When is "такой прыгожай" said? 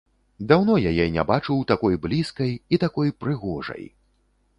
2.85-3.83